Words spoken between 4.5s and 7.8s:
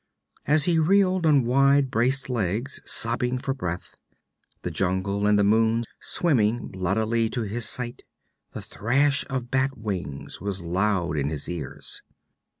the jungle and the moon swimming bloodily to his